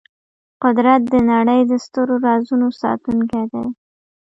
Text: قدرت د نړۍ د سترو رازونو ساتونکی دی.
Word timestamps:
قدرت 0.63 1.01
د 1.13 1.15
نړۍ 1.31 1.61
د 1.69 1.71
سترو 1.85 2.15
رازونو 2.25 2.67
ساتونکی 2.81 3.43
دی. 3.51 3.65